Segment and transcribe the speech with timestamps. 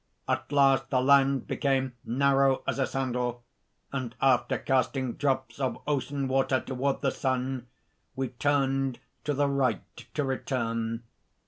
[0.27, 3.43] At last the land became narrow as a sandal;
[3.91, 7.67] and after casting drops of ocean water toward the sun,
[8.15, 11.03] we turned to the right to return.